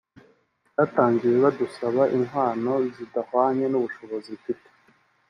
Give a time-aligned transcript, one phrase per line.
[0.77, 4.69] batangiye badusaba inkwano zidahwanye n’ubushozi mfite